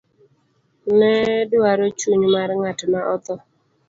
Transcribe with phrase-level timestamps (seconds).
[0.97, 3.35] nedwaro chuny mar ng'at ma odho